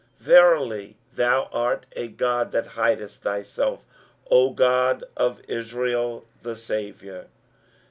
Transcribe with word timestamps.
23:045:015 0.21 0.25
Verily 0.25 0.95
thou 1.13 1.43
art 1.53 1.85
a 1.95 2.07
God 2.07 2.51
that 2.51 2.65
hidest 2.69 3.21
thyself, 3.21 3.85
O 4.31 4.49
God 4.49 5.03
of 5.15 5.41
Israel, 5.47 6.25
the 6.41 6.55
Saviour. 6.55 7.25